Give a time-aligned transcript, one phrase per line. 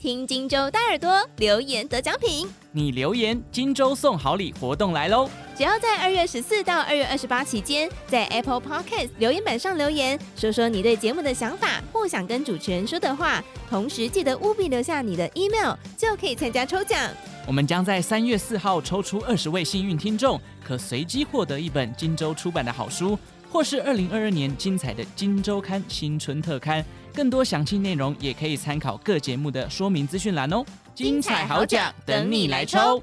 [0.00, 5.28] 听荆州大耳朵留言得奖品，你留言荆州送好礼活动来喽！
[5.54, 16.98] 只要在二月十四到二月二十八期间，在 Apple Podcast 留言板上留言，说说你对节目的想法或想跟主持人说的话，同时记得务必留下你的 email，就可以参加抽奖。
[17.46, 23.18] 我们将在三月四号抽出二十位幸运听众，可随机获得一本荆州出版的好书，
[23.52, 26.82] 或是二零二二年精彩的《荆州刊》新春特刊。
[27.14, 30.64] 更多详细内容也可以参考各节目的说明资讯栏哦。
[30.94, 33.02] 精彩好奖等你来抽！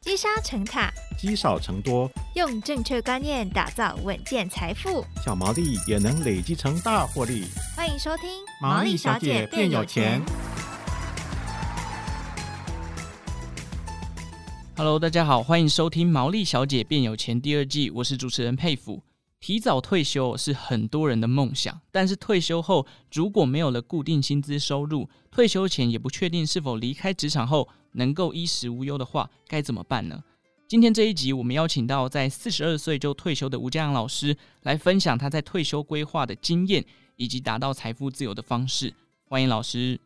[0.00, 7.44] 积沙成塔，积少成多，用正确观念打造稳健财富，小毛利也能累积成大获利。
[7.76, 8.30] 欢迎收听
[8.62, 10.20] 《毛利小姐变有钱》。
[14.76, 19.02] Hello，大家好，欢迎收听《毛利小姐变有钱》第二季，我是主持人沛甫。
[19.40, 30.22] 提早退休是很多人的梦想，但是退休后如果没有了固定薪资收入，退休前也不确定是否离开职场后能够衣食无忧的话，该怎么办呢？
[30.68, 36.84] 今天这一集，我们邀请到在四十二岁就退休的吴家阳老师来分享他在退休规划的经验
[37.16, 38.92] 以及达到财富自由的方式。
[39.24, 39.98] 欢迎老师。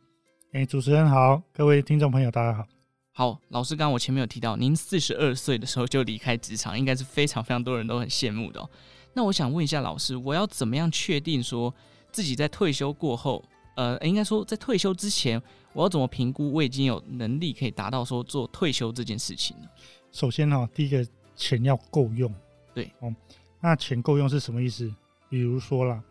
[0.53, 2.65] 哎，主持人好，各位听众朋友，大家好。
[3.11, 8.69] 好，老师，刚刚我前面有提到，您四十二岁的时候就离开职场，应该是非常非常多人都很羡慕的哦。
[9.17, 11.73] 那我想问一下老师，我要怎么样确定说
[12.11, 13.41] 自己在退休过后，
[13.77, 19.69] 呃，应该说在退休之前，我要怎么评估我已经有能力可以达到说做退休这件事情呢？
[20.11, 22.29] 首先哈、哦，第一个钱要够用，
[22.73, 23.15] 对哦。
[23.61, 24.93] 那钱够用是什么意思？
[25.29, 26.03] 比如说啦，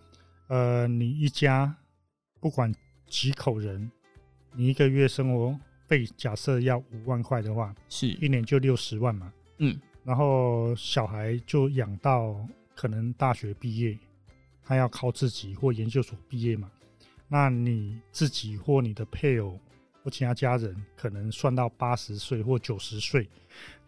[0.49, 1.77] 呃，你一家
[2.41, 2.75] 不管
[3.07, 3.91] 几口人，
[4.55, 5.55] 你一个月生活
[5.87, 12.35] 费假设要五万块的话，是一年就六十万嘛，嗯，然后小孩就养到。
[12.75, 13.99] 可能大学毕业，
[14.63, 16.71] 他要靠自己或研究所毕业嘛？
[17.29, 19.59] 那你自己或你的配偶
[20.03, 23.29] 或其他家人，可能算到八十岁或九十岁，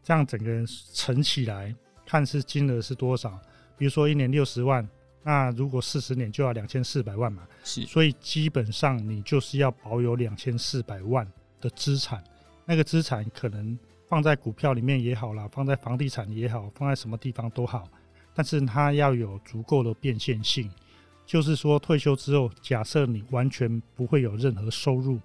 [0.03, 1.75] 这样整个人乘起来，
[2.07, 3.39] 看是金额是多少？
[3.77, 4.89] 比如说一年六十万，
[5.23, 7.47] 那如果四十年就要两千四百万嘛？
[7.63, 11.31] 是，所以基本上你就是要保有两千四百万
[11.61, 12.25] 的资产，
[12.65, 17.87] 那个资产可能放在股票里面也好啦，放在房地产也好，放在什么地方都好。
[18.37, 20.71] 但是它要有足够的变现性，
[21.25, 25.19] 就是说退休之后，假设你完全不会有任何收入，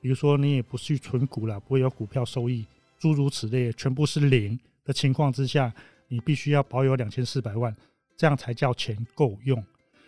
[0.00, 2.64] 比如说你也不去存股了，不会有股票收益，
[3.00, 5.74] 诸如此类，全部是零的情况之下，
[6.06, 7.76] 你必须要保有两千四百万，
[8.16, 9.60] 这样才叫钱够用，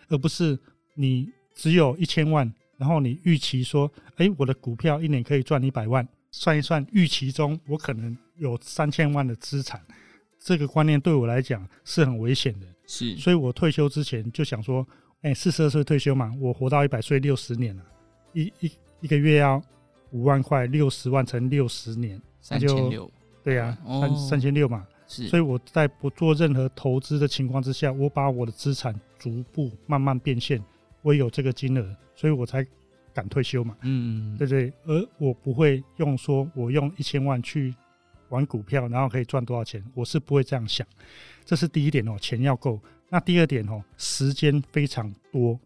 [0.08, 0.56] 而不是
[0.94, 9.80] 你只有一千万，然后你预期说，哎，我的股票一年可以赚一百万，算一算，预期中我可能有三千万的资产。
[10.44, 14.86] 这个观念对我来讲是很危险的，是，所以我退休之前就想说，
[15.22, 17.82] 哎，四十二岁退休嘛，我活到一百岁，六十年了，
[18.34, 19.62] 一一一个月要
[20.10, 23.10] 五万块，六十万乘六十年，三千六，
[23.42, 30.62] 对呀、三三千六嘛，是，所以我在不做任何投资的情况之下，我把我的资产逐步慢慢变现，
[31.00, 32.62] 我有这个金额，所以我才
[33.14, 34.70] 敢退休嘛，嗯，对不对？
[34.84, 37.74] 而我不会用说我用一千万去。
[38.28, 39.84] 玩股票，然后可以赚多少钱？
[39.94, 40.86] 我是不会这样想，
[41.44, 42.80] 这是第一点哦，钱要够。
[43.08, 45.58] 那第二点哦，时间非常多，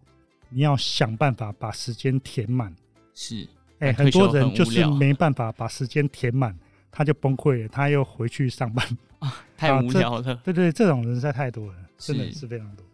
[0.51, 2.75] 你要想办法把时间填满。
[3.15, 3.49] 是，
[3.79, 6.55] 哎、欸，很多人就是没办法把时间填满，
[6.91, 8.87] 他就崩溃了，他又回去上班
[9.21, 10.35] 啊，太无聊了。
[10.45, 12.85] 对对，这种人实在太多了，真的是非常多。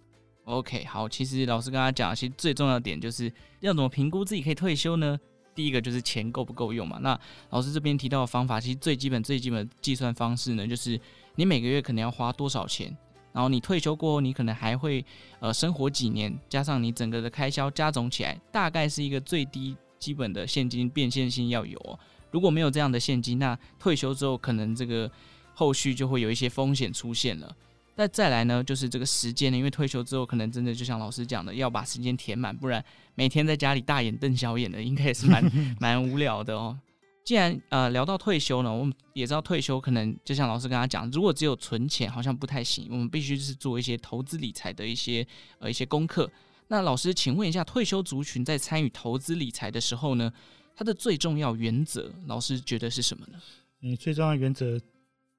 [0.44, 5.18] OK，好，其实老师跟他讲，其实最重要的点就是要怎么评估自己可以退休呢？
[5.54, 6.98] 第一个就是钱够不够用嘛？
[7.00, 7.18] 那
[7.50, 11.00] 老师这边提到的方法，其实最基本、最基本的计算方式呢，就是
[11.36, 12.96] 你每个月可能要花多少钱，
[13.32, 15.04] 然后你退休过后，你可能还会
[15.40, 21.98] 呃生活几年，加上你整个的开销加总起来，大概是一个最低基本的现金变现性要有哦。
[22.30, 25.10] 如果没有这样的现金，那退休之后可能这个
[25.54, 27.56] 后续就会有一些风险出现了。
[27.96, 32.84] 那再来呢，就是这个时间呢，因为退休之后，可能真的就像老师讲的，要把时间填满，不然
[33.14, 35.44] 每天在家里大眼瞪小眼的，应该也是蛮
[35.80, 36.76] 蛮无聊的哦。
[37.24, 45.26] 既然呃聊到退休呢，我们也知道退休可能就像老师跟他讲，如果只有存钱好像不太行，我们必须是做一些投资理财的一些
[45.58, 46.30] 呃一些功课。
[46.68, 50.32] 那老师，请问一下，退休族群在参与投资理财的时候呢，
[50.74, 53.38] 它的最重要原则，老师觉得是什么呢？
[53.80, 54.80] 你最重要原则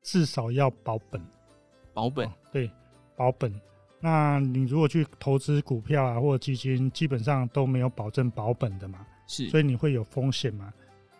[0.01, 1.21] 至少要保本。
[1.95, 2.69] 保本、哦、对，
[3.15, 3.51] 保本。
[3.99, 10.71] 那你如果去投资股票啊，或者基金，基本上都没有保证保本的嘛，是，所以你会有风险嘛。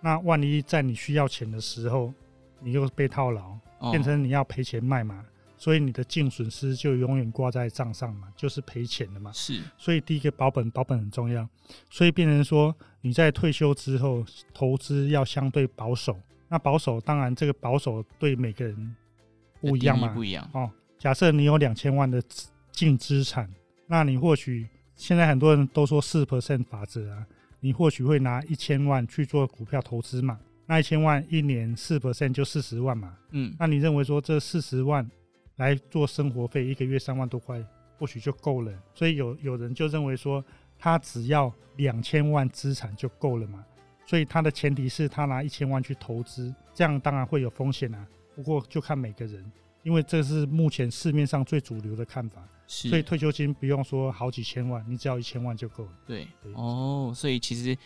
[0.02, 2.14] 那万一在你需要钱的时候，
[2.60, 3.58] 你又被套牢，
[3.90, 5.16] 变成你要赔钱卖嘛。
[5.16, 5.26] 哦、
[5.58, 9.32] 所以你的净损失就永远挂在账上嘛，就是赔钱的嘛。
[9.34, 11.48] 是，所以第一个保本，保本很重要。
[11.90, 14.24] 所以变成说你在退休之后
[14.54, 16.16] 投资要相对保守。
[16.50, 18.96] 那保守当然这个保守对每个人
[19.70, 20.72] 不一样嘛，不一样哦。
[20.98, 22.22] 假设你有两千万的
[22.72, 23.50] 净资产，
[23.88, 27.26] 那你或许现在很多人都说四 percent 法则啊，
[27.60, 30.40] 你或许会拿一千万去做股票投资嘛。
[30.68, 35.08] 那一千万一年四 percent 就四十万嘛，嗯，那你认为说这四十万
[35.58, 37.64] 来做生活费，一个月三万多块，
[38.00, 38.74] 或许就够了。
[38.94, 40.44] 所以有有人就认为说，
[40.80, 43.64] 他只要两千万资产就够了嘛。
[44.08, 48.08] 所以他的前提是他拿一千万去投资，这样当然会有风险啊。
[48.36, 49.52] 不过就看每个人，
[49.84, 52.44] 因为这是目前市面上最主流的看法。
[52.68, 55.92] 是，所以退休金不用说好几千万，你只要一千万就够了。
[56.06, 57.78] 对，对哦，所以其实。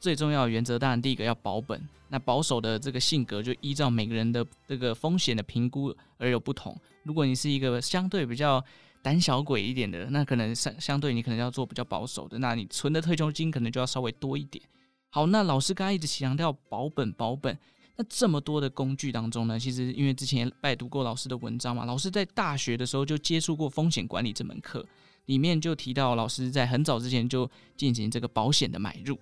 [0.00, 1.82] 最重要的原则，当然第一个要保本。
[2.08, 6.72] 那保守的这个性格，就依照每个人的这个风险的评估而有不同。
[7.02, 8.64] 如果你是一个相对比较
[9.02, 14.64] 胆小鬼一点的，那可能相相对你可能要做比较保守的，那你存的退休金可能就要稍微多一点。
[15.10, 17.58] 好，那老师刚刚一直强调保本保本。
[18.00, 24.86] 那这么多的工具当中呢，其实因为之前拜读过老师的文章嘛，老师在大学的时候就接触过风险管理这门课，
[25.26, 29.18] 里面就提到老师在很早之前就进行这个保险的买入。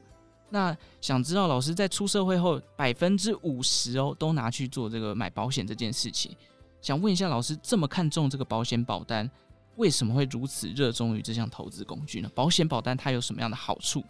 [0.50, 6.36] 那想知道老师在出社会后百分之五十哦都拿去做这个买保险这件事情，
[6.82, 9.28] 想问一下老师，这么看重这个保险保单，
[9.76, 12.30] 为什么会如此热衷于这项投资工具呢？
[12.34, 14.04] 保险保单它有什么样的好处？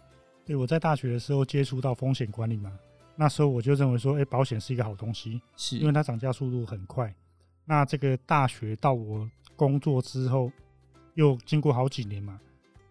[0.45, 2.71] 对，我在大学的时候接触到风险管理嘛，
[3.19, 7.13] 那时候我就认为说，哎，保险是一个好东西，是因为它涨价速度很快。
[7.65, 10.51] 那这个大学到我工作之后，
[11.15, 12.39] 又经过好几年嘛。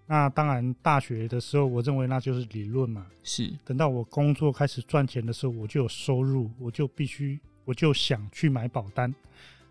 [0.09, 3.07] 那当然，大学的时候，我认为那就是理论嘛。
[3.23, 3.53] 是。
[3.65, 9.13] 等到我工作开始赚钱的时候，我就有收入，我就必须，我就想去买保单。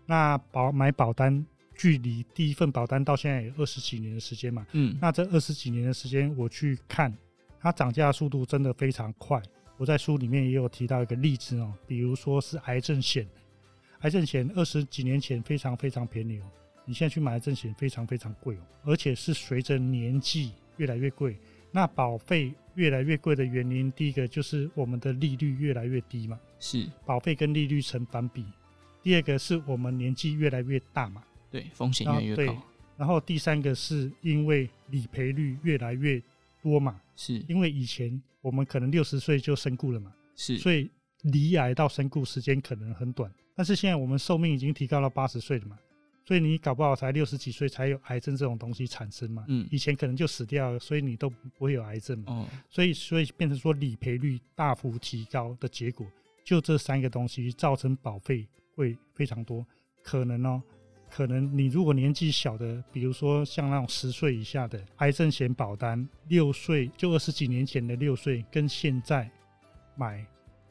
[0.04, 1.44] 那保买保单，
[1.74, 4.66] 距离第一份保单到现在有二十几年的时间嘛。
[4.72, 4.96] 嗯。
[5.00, 7.14] 那这二十几年的时间，我去看
[7.60, 9.40] 它涨价速度真的非常快。
[9.76, 13.26] 我在书里面也有提到一个例子哦，比如说是癌症险，
[14.00, 16.44] 癌症险二十几年前非常非常便宜哦。
[16.84, 21.36] 你现在去买癌症险非常非常贵哦，而且是随着年纪越来越贵。
[21.72, 28.46] 那保费越来越贵的原因，第一个就是我们的利率越来越低嘛，是保费跟利率成反比。
[29.02, 32.36] 第二个是我们年纪越来越大嘛，对，风险越来越高。
[32.36, 32.58] 对，
[32.96, 36.22] 然后第三个是因为理赔率越来越
[36.66, 40.90] 多嘛，是因为以前我们可能六十岁就身故了嘛，是，所以
[41.22, 43.32] 离癌到身故时间可能很短。
[43.54, 45.78] 但是现在我们寿命已经提高到八十岁了嘛。
[46.24, 49.44] 所以你搞不好才六十几岁才有癌症这种东西产生嘛？
[49.46, 52.24] 嗯，以前可能就死掉了，所以你都不会有癌症嘛。
[52.32, 56.04] 哦，所以所以变成说理赔率大幅提高的结果，
[56.44, 59.64] 就这三个东西造成保费会非常多。
[60.02, 60.60] 可能哦，
[61.16, 69.26] 可能你如果年纪小的，比如说像那种十岁以下的癌症险保单，六岁就二十几年前的六岁跟现在
[69.94, 70.22] 买，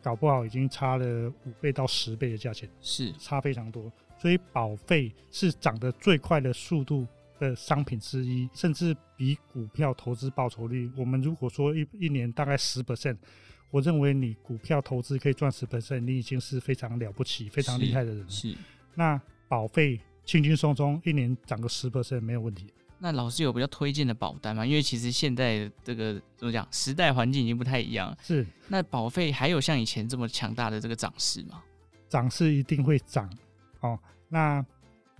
[0.03, 3.91] 搞不好已经差了五倍到十倍的价钱，是差非常多。
[4.19, 7.07] 所以保费是涨得最快的速度
[7.39, 10.91] 的商品之一，甚至比股票投资报酬率。
[10.95, 13.17] 我们如果说一一年大概十 percent，
[13.71, 18.29] 我认为你股票投资可以赚十 percent，你已经是非常了不起、非常厉害的人了。
[18.29, 18.55] 是。
[18.93, 22.73] 那保费轻轻松松一年涨个十 percent 没有问题。
[22.97, 24.65] 那老师有比较推荐的保单吗？
[24.65, 28.15] 因为其实现在这个怎么讲，时代环境已经不太一样。
[28.23, 28.45] 是。
[28.67, 31.61] 那保费还有像以前这么强大的这个涨势吗？
[32.09, 33.29] 涨势一定会涨。
[33.81, 34.65] 哦，那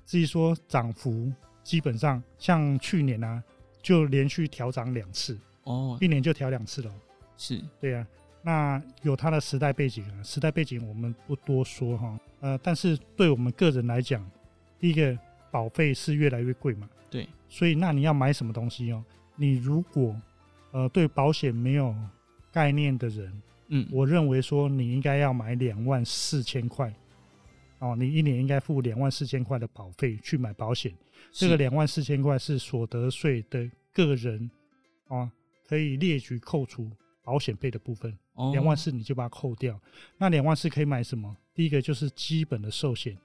[0.05, 1.31] 至于说涨幅，
[1.63, 3.43] 基本上像去年呢、啊，
[3.83, 6.91] 就连续调涨两次哦，一年就调两次了。
[7.37, 8.07] 是，对啊，
[8.41, 12.19] 那有它的时代背景啊，时代背景我们不多说哈。
[12.39, 14.25] 呃，但是对我们个人来讲，
[14.79, 15.17] 第一个
[15.51, 19.03] 保费是越来越贵嘛，对，所以那你要买什么东西哦？
[19.35, 20.15] 你如果
[20.71, 21.95] 呃对保险没有
[22.51, 26.93] 概念的人，嗯，我认为说你应该要买两万四千块。
[27.79, 30.93] 哦，你一年应该付两万四千块的保费去买保险，
[31.29, 34.49] 这个两万四千块是所得税的个人
[35.09, 35.29] 啊，
[35.67, 36.89] 可以列举扣除
[37.21, 38.17] 保险费的部分，
[38.53, 39.77] 两万四你就把它扣掉。
[40.17, 41.35] 那两万四可以买什么？
[41.53, 43.15] 第一个就是基本的寿险，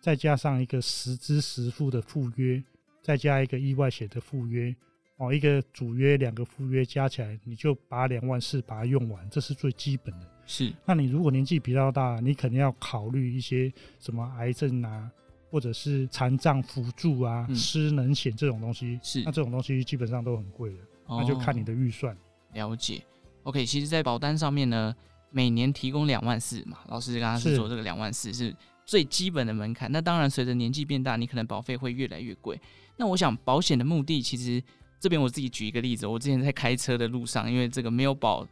[0.00, 2.62] 再加上一个实支实付的附约，
[3.02, 4.74] 再加一个意外险的附约。
[5.18, 10.26] 哦，一个主约，两个附约加起来，你就把两万四把它用完，这是最基本的。
[10.46, 15.10] 是，那你如果年纪比较大，你肯定要考虑一些什么癌症啊，
[15.50, 18.98] 或者是残障辅助啊、嗯、失能险这种东西。
[19.02, 22.16] 是，那这种东西基本上都很贵的，哦、那就看你的预算。
[22.54, 23.02] 了解。
[23.42, 24.96] OK，其实，在保单上面呢，
[25.30, 28.56] 每年提供两万四嘛，老师刚刚是说这个两万四是
[28.90, 29.88] 最基本的门槛。
[29.92, 32.60] 那当然，随着年纪变大，你可能保费会越来越贵。
[32.96, 34.60] 那我想，保险的目的其实
[34.98, 38.44] 这边我自己举一个例子，我之前在开车的路上，因为这个没有保，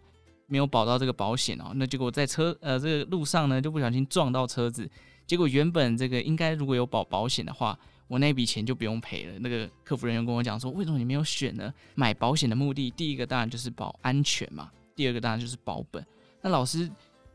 [0.46, 4.88] 没有保到这个保险哦，那结果在车呃这个路上呢，就不小心撞到车子，
[5.26, 7.76] 结果原本这个应该如果有保保险的话，
[8.06, 9.32] 我那笔钱就不用赔了。
[9.40, 11.74] 那个客服人员跟我讲说，为什么你没有选呢？
[11.96, 16.06] 买保险的目的，第一个当然就是保安全嘛，第二个当然就是保本。
[16.40, 16.88] 那老师。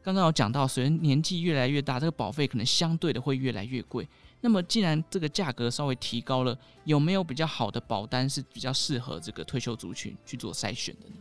[0.03, 4.07] 刚刚有讲到，随着年纪越来越大，这个保费可能相对的会越来越贵。
[4.41, 11.15] 那么，既然这个价格稍微提高了，有没有比较好的保单是比较适合这个退休族群去做筛选的呢？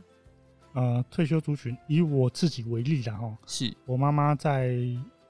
[0.75, 4.75] 呃，退休族群以我自己为例的哈，是我妈妈在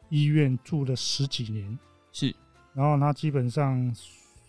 [0.09, 1.79] 医院住了十几年，
[2.11, 2.35] 是，
[2.73, 3.95] 然后她基本上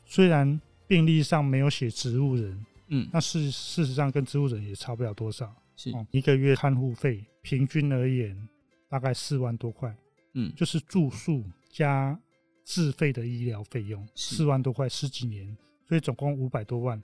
[0.06, 8.48] 虽然病历上没有写植物人，嗯，那事事实上跟植物人也差不了多少，是、嗯、一个月看护费平均而言。
[8.94, 9.92] 大概四万多块，
[10.36, 12.16] 嗯，就是住宿加
[12.64, 15.58] 自费的医疗费用，四万多块十几年，
[15.88, 17.02] 所以总共五百多万。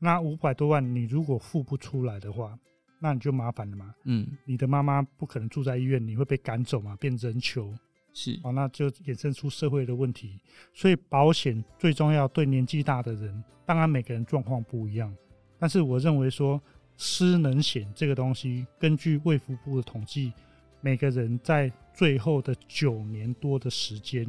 [0.00, 2.58] 那五百多万你如果付不出来的话，
[2.98, 3.94] 那你就麻烦了嘛。
[4.06, 7.72] 嗯，你的妈妈不可能住在医院，你会被赶走嘛，变人球。
[8.12, 10.40] 是，哦，那就衍生出社会的问题。
[10.74, 15.14] 所以保险最重要，对年纪大的人，当然每个人状况不一样，
[15.60, 16.60] 但是我认为说
[16.96, 20.32] 失能险这个东西，根据卫福部的统计。
[20.80, 24.24] 每个人在最后的九年多的时间，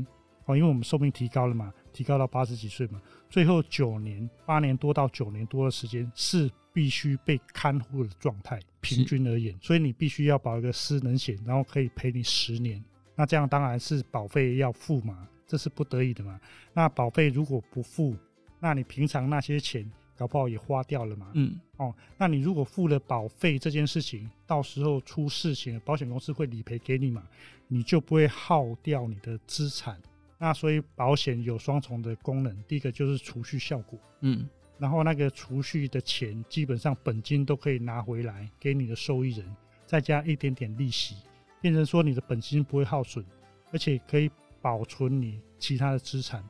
[0.45, 12.83] 哦，因为我们寿命提高了嘛，提高到八十几岁嘛，最后九年八年多到九年多的时间是必须被看护的状态，平均而言，所以你必须要保一个失能险，然后可以赔你十年。
[13.15, 16.39] 那这样当然是保费要付嘛，这是不得已的嘛。
[16.73, 18.15] 那保费如果不付，
[18.59, 19.89] 那你平常那些钱。
[20.21, 27.23] 搞不好也花掉了嘛，嗯，哦，那你如果付了保费这件事情，到时候出事情，保险公司会理赔给你嘛，
[27.67, 29.99] 你就不会耗掉你的资产。
[30.37, 34.47] 那所以保险有双重的功能，第一个就是储蓄效果，嗯，
[34.77, 39.43] 然后那个储蓄的钱基本上本金都可以拿回来给你的受益人，
[39.87, 41.15] 再加一点点利息，
[41.61, 43.25] 变成说你的本金不会耗损，
[43.71, 44.29] 而且可以
[44.61, 46.47] 保存你其他的资产。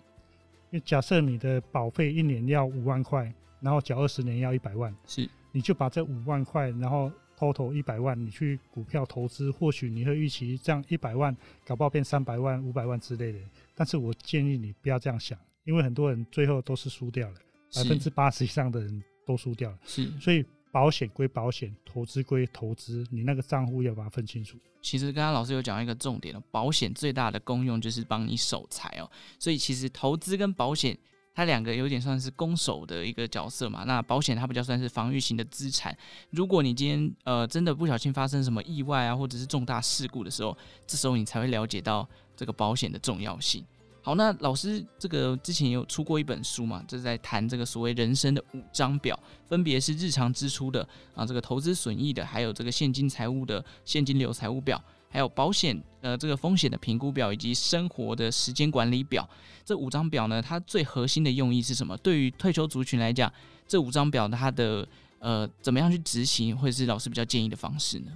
[0.71, 3.33] 因为假设你的保费一年要五万块。
[3.62, 13.39] 然后缴二十年要一百万，是，你就把这五万块，然后偷投一百万，你去股票投资，或许你会预期这样一百万搞不好变三百万、五百万之类的。
[13.75, 17.36] 但是我建议你不要这样想，因为很多人最后都是输掉了，
[17.75, 19.77] 百分之八十以上的人都输掉了。
[19.86, 24.58] 是，所以保险归保险，投资归投资，你那个账户要把它分清楚。
[24.82, 30.98] 其实刚刚老师有讲一个重点哦，保险最大的功用就是帮你守财哦，所以其实投资跟保险。
[31.33, 35.97] 它两个有点算是攻守的一个角色嘛，那保险它比较算是防御型的资产。
[36.31, 43.65] 如果你今天呃真的不小心发生什么意外啊，或者是重大事故的时候，这时候你才会了解到这个保险的重要性。
[44.03, 54.83] 好，那老师这个之前有出过一本书嘛，就是在谈这个所谓人生的五张表，分别是日常支出的啊，这个投资损益的，还有这个现金财务的现金流财务表。
[55.12, 59.30] 还有保险呃这个风险的评估表，以及生活的时间管理表，
[59.63, 61.96] 这五张表呢，它最核心的用意是什么？
[61.98, 63.32] 对于退休族群来讲，
[63.68, 64.88] 这五张表它的
[65.20, 68.12] 呃怎么样去执行，会是老师比较建议的方式呢？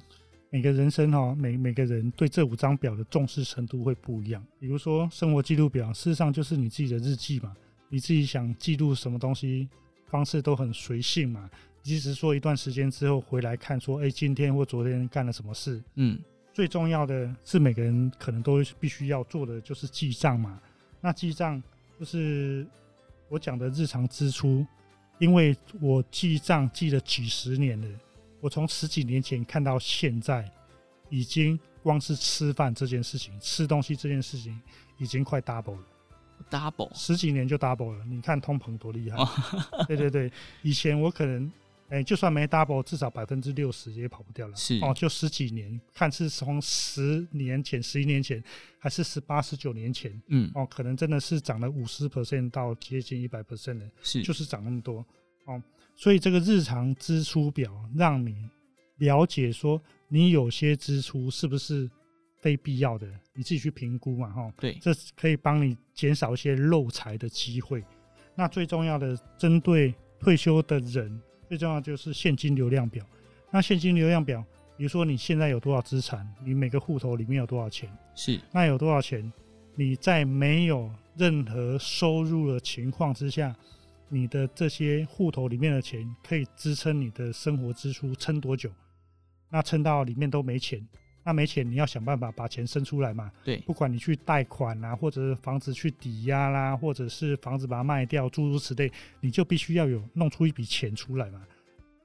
[0.51, 4.41] 每个人生哈、哦，每每个人对这五张表的重视程度会不一样。
[4.57, 7.53] 比如说生活记录表，事实上就是你自己的日记嘛，
[7.89, 9.67] 你自己想记录什么东西，
[10.07, 11.49] 方式都很随性嘛。
[11.83, 16.17] 即使说一段时间之后回来看，说哎今天或昨天干了什么事，嗯。
[16.55, 20.57] 最重要的是每个人可能都必须要做的就是记账嘛。
[21.01, 21.61] 那记账
[21.99, 22.65] 就是
[23.27, 24.65] 我讲的日常支出，
[25.19, 27.87] 因为我记账记了几十年了，
[28.39, 30.49] 我从十几年前看到现在，
[31.09, 34.57] 已经光是吃饭这件事情，吃东西这件事情
[34.97, 35.83] 已经快 double 了。
[36.49, 39.17] double 十几年就 double 了，你看通膨多厉害！
[39.87, 40.31] 对对对，
[40.61, 41.51] 以前我可能。
[41.89, 44.55] 哎、欸，就算没 double，至少百分之六十也跑不掉了。
[44.55, 48.43] 是哦，就十几年，看是从十年前、十一年前，
[48.79, 55.05] 还是十八、十九年前，嗯，哦，可能真的是涨了五十 percent 到接近一百 percent 的，是，就是涨那么多
[55.45, 55.61] 哦。
[55.95, 58.49] 所以这个日常支出表让你
[58.97, 61.87] 了解说，你有些支出是不是
[62.41, 64.53] 非必要的，你自己去评估嘛，哈、哦。
[64.57, 67.83] 对，这可以帮你减少一些漏财的机会。
[68.35, 71.21] 那最重要的，针对退休的人。
[71.47, 73.05] 最重要就是现金流量表。
[73.51, 74.43] 那现金流量表，
[74.75, 79.31] 比如说你现在有多少资产，你每个户头里面有多少钱，是那有多少钱？
[79.75, 83.55] 你在没有任何收入的情况之下，
[84.09, 88.69] 你的这些户头里面的钱可以支撑你的生活支出撑多久？
[89.49, 90.85] 那撑到里面都没钱，
[91.25, 93.31] 那没钱，你要想办法把钱生出来嘛。
[93.43, 101.41] 对，不管你去贷款啊，或者是房子去抵押啦，或者是房子把它卖掉，诸如此类，你就必须要有弄出一笔钱出来嘛。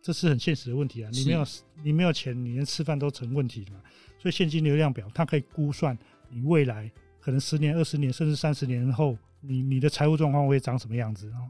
[0.00, 1.11] 这是很现实的问题啊！
[1.12, 1.45] 你没有
[1.83, 3.79] 你没有钱，你连吃饭都成问题嘛。
[4.19, 5.97] 所以现金流量表它可以估算
[6.31, 11.45] 你未来可能十年、二十年甚至三十年后，你你的财务状况会长什么样子啊？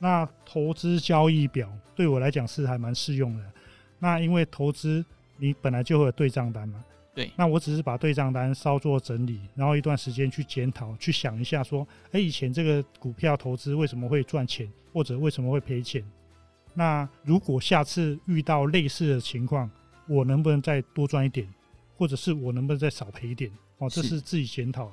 [0.00, 3.52] 那投资交易表对我来讲是还蛮适用的。
[4.00, 5.04] 那因为投资
[5.36, 6.84] 你本来就会有对账单嘛。
[7.14, 16.02] 对，那我只是把对账单稍作整理，然后一段时间去检讨，去想一下说，哎，以前这个股票投资为什么会赚钱，或者为什么会赔钱？
[16.74, 19.70] 那如果下次遇到类似的情况，
[20.08, 21.46] 我能不能再多赚一点，
[21.96, 23.50] 或者是我能不能再少赔一点？
[23.76, 24.92] 哦，这是自己检讨啊。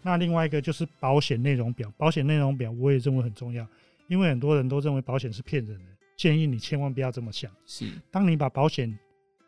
[0.00, 3.66] 那另外一个就是保险内容表，保险内容表我也认为很重要，
[4.06, 5.84] 因为很多人都认为保险是骗人的，
[6.16, 7.50] 建议你千万不要这么想。
[7.66, 8.96] 是，当你把保险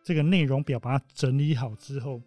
[0.05, 2.21] 这个内容表把它整理好之后，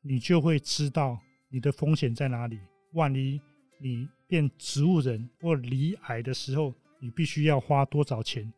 [0.00, 2.60] 你就会知道你的风险在哪里。
[2.92, 3.40] 万一
[3.78, 8.50] 你变植物人或离癌的时候，你必须要花多少钱？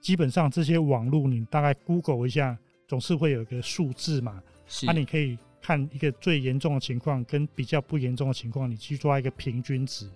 [0.00, 2.58] 基本上这些网络你大概 Google 一下，
[2.88, 4.42] 总是会有一个数字嘛。
[4.84, 10.10] 那、啊、你可以看一个最严重的情况跟比较不严重的情况，你去抓一个平均值，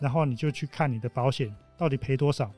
[0.00, 2.52] 然后你就去看你的保险到底赔多少。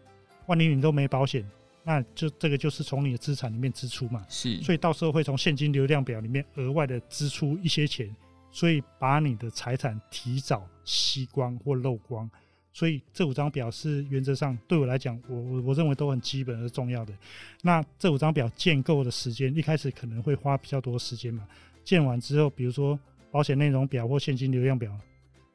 [0.46, 1.46] 万一你都没保险。
[1.88, 8.14] 那就这个就是从你的资产里面支出嘛，是，所以到时候会从现金流量表里面额外的支出一些钱，
[8.50, 12.30] 所以把你的财产提早吸光或漏光。
[12.74, 17.14] 所以这五张表是原则上对我来讲，我我我认为都很基本而重要的。
[17.62, 21.48] 那这五张表建构的时间，一开始可能会花比较多时间嘛。
[21.84, 24.94] 建完之后，比如说保险内容表或现金流量表，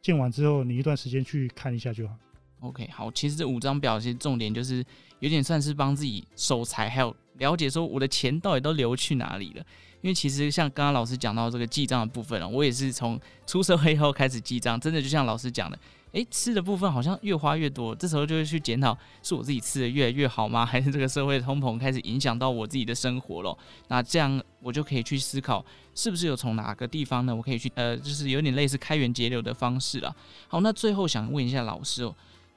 [0.01, 2.17] 建完之后你一段时间去看一下就好。
[2.63, 4.83] OK，好，其实这五张表其实重点就是
[5.19, 9.65] 有点算是帮自己守财，还有了解说我的钱到底都流去哪里了。
[10.01, 15.79] 因为其实像刚刚老师讲到这个记账的部分啊，我也是从出社会后开始记账，真的就像老师讲的，
[16.11, 20.65] 诶，吃的部分好像越花越多，这时候就会去检讨是我自己吃的越来越好吗？
[20.65, 23.57] 还是这个社会通膨开始影响到我自己的生活了？
[23.87, 25.65] 那这样我就可以去思考，
[25.95, 27.33] 是不是有从哪个地方呢？
[27.33, 30.13] 我可以去呃，就是有点类似开源节流的方式了。
[30.49, 32.13] 好，那最后想问一下老师哦。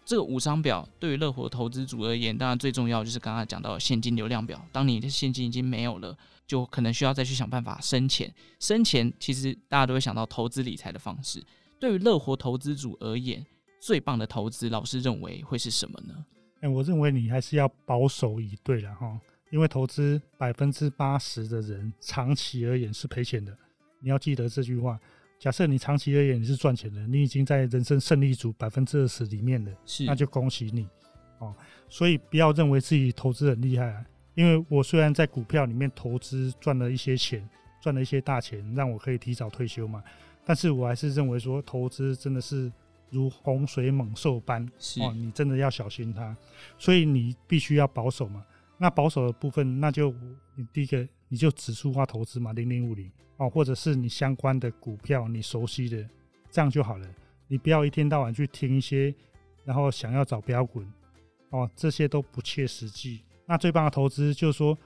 [0.07, 4.65] 这个五张表对于乐活投资组而言，当然最重要就是刚刚讲到的现金流量表。
[4.71, 6.17] 当你的现金已经没有了，
[6.47, 8.33] 就可能需要再去想办法生钱。
[8.61, 11.45] 生钱其实大家都会想到投资理财的方式。
[11.81, 13.45] 对于乐活投资组而言，
[13.81, 16.25] 最棒的投资，老师认为会是什么呢？
[16.61, 19.19] 哎，我认为你还是要保守以对了哈，
[19.51, 23.59] 因为投资百分之八十的人长期而言是赔钱的，
[23.99, 24.97] 你要记得这句话。
[25.39, 30.89] 假设你长期而言你是赚钱的，你已经在人生胜利组百分之二十里面了，是，那就恭喜你
[31.39, 31.55] 哦。
[31.89, 37.47] 所以不要认为自己投资很厉害啊，因为我虽然在股票里面投资赚了一些钱，
[37.83, 40.03] 赚了一些大钱，让我可以提早退休嘛，
[40.45, 42.73] 但是我还是认为说投资真的是
[43.11, 46.37] 如洪水猛兽般，是哦，你真的要小心它，
[46.79, 48.45] 所以你必须要保守嘛。
[48.79, 50.15] 那保守的部分，那就
[50.55, 53.11] 你第一个你就指数化投资嘛，零零五零。
[53.39, 56.09] 哦，或者是你相关的股票，你熟悉的，
[56.51, 57.07] 这样就好了。
[57.49, 59.15] 你不要一天到晚去听一些，
[59.63, 60.83] 然后想要找标股，
[61.51, 63.21] 哦，这些都不切实际。
[63.45, 64.77] 那最棒的投资就是说，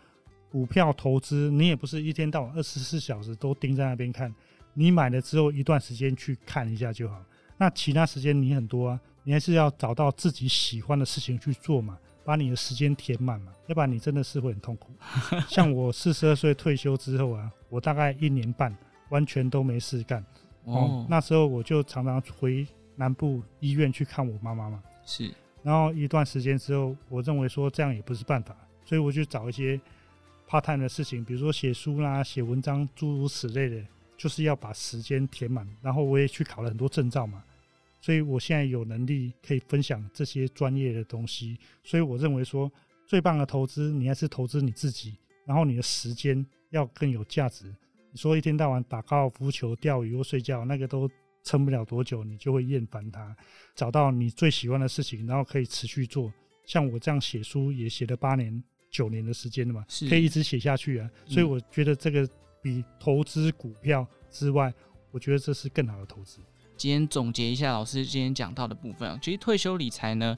[0.50, 4.34] 股票投资你也不是一天到晚二十四小时都盯在那边看，
[4.74, 7.24] 你买了之后一段时间去看一下就好。
[7.56, 11.96] 那其他时间你很多啊，你还是要找到自己喜欢的事情去做嘛。
[12.24, 14.90] 把你的时间填满嘛，要不然你真的是会很痛苦。
[15.48, 18.76] 像我四十二岁退休之后啊，我大概一年半
[19.08, 20.24] 完全都没事干。
[20.64, 24.82] 哦，那时候我就常常回南部医院去看我妈妈嘛。
[25.04, 25.32] 是。
[25.62, 28.54] 然后一段时间之后，我认为说这样也不是办法，
[28.84, 29.80] 所以我就找一些
[30.48, 33.82] part time 的事情，比如说写书啦、写文章诸如此类的，
[34.16, 35.66] 就是要把时间填满。
[35.82, 37.42] 然后我也去考了很多证照嘛。
[38.00, 42.70] 所以我现在有能力可以分享这些专业的东西，所以我认为说
[43.06, 47.66] 最棒的投资，你还是投资你自己，然后你的时间要更有价值。
[48.12, 51.08] 你说一天到晚打高尔夫球、钓鱼或睡觉，那个都
[51.44, 53.36] 撑不了多久，你就会厌烦它。
[53.74, 56.32] 找到你最喜欢的事情，然后可以持续做。
[56.64, 61.10] 像我这样写书也写了八年、九年的时间了嘛，可以一直写下去啊。
[61.26, 62.28] 所以我觉得这个
[62.62, 64.72] 比投资股票之外，
[65.10, 66.40] 我觉得这是更好的投资。
[66.80, 70.34] 今天总结一下老师今天讲到的部分啊，其实退休理财呢，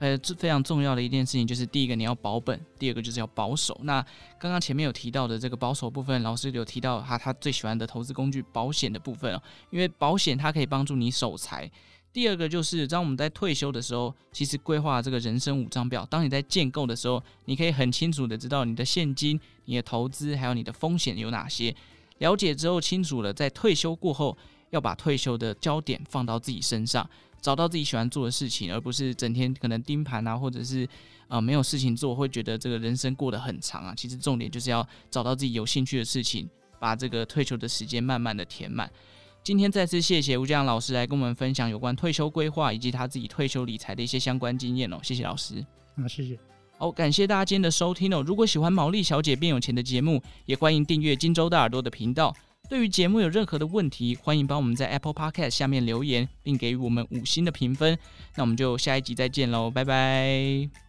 [0.00, 3.78] 呃，这非常重要的一件事情就是第一个你要保本，第二个就是要保守。
[3.84, 4.04] 那
[4.36, 11.70] 刚刚前面有提到的这个保守部分，老师有提到他他最喜欢的投资工具保险的部分哦，因为保险它可以帮助你守财。
[12.12, 21.72] 第二个就是当我们在退休的时候，其实规划这个人生五张表，当你在建构的时候，你可以很清楚的知道你的现金、你的投资还有你的风险有哪些。
[22.18, 24.36] 了解之后清楚了，在退休过后
[24.74, 27.08] 要把退休的焦点放到自己身上，
[27.40, 30.86] 找到自己喜欢做的事情，而不是整天可能盯盘啊，或者是
[31.28, 33.94] 呃没有事情做，会觉得这个人生过得很长啊。
[33.96, 36.48] 其实重点就是要找到自己有兴趣的事情，
[36.80, 38.90] 把这个退休的时间慢慢的填满。
[39.44, 45.64] 今天再次谢谢吴江老师来跟我们分享有关退休规划以及他自己退休理财的一些相关经验哦，谢谢老师。
[45.96, 46.36] 啊，谢谢。
[46.76, 48.24] 好，感谢大家今天的收听哦。
[48.26, 52.34] 如果喜欢毛利小姐变有钱的节目，也欢迎订阅金州大耳朵的频道。
[52.68, 57.96] 对于节目有任何的问题，欢迎帮我们在 Apple Podcast 下面留言，并给予我们五星的评分。
[58.36, 60.83] 那我们就下一集再见喽，拜拜。